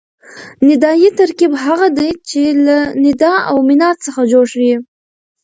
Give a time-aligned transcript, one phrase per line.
[0.67, 4.75] ندایي ترکیب هغه دئ، چي له ندا او منادا څخه جوړ يي.